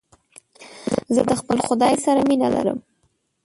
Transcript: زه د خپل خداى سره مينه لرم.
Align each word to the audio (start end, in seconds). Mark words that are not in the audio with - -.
زه 1.13 1.21
د 1.29 1.31
خپل 1.39 1.57
خداى 1.67 1.93
سره 2.05 2.19
مينه 2.29 2.47
لرم. 2.55 2.79